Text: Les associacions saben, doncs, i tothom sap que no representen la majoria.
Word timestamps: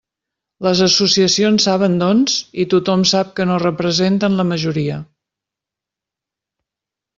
Les 0.67 0.79
associacions 0.85 1.67
saben, 1.69 1.97
doncs, 2.03 2.37
i 2.63 2.65
tothom 2.73 3.05
sap 3.11 3.35
que 3.41 3.47
no 3.51 3.59
representen 3.65 4.41
la 4.41 4.49
majoria. 4.55 4.99